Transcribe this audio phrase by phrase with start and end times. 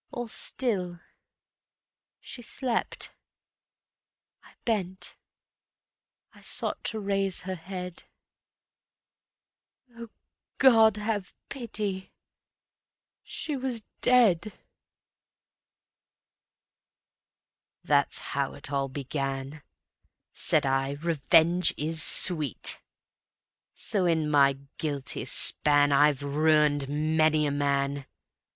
[0.11, 0.99] All still...
[2.19, 3.11] she slept...
[4.43, 5.15] I bent,
[6.33, 8.05] I sought to raise her head...
[9.95, 10.09] "Oh,
[10.57, 12.11] God, have pity!"
[13.21, 14.53] she was dead.
[17.83, 19.61] That's how it all began.
[20.33, 22.81] Said I: Revenge is sweet.
[23.75, 28.07] So in my guilty span I've ruined many a man.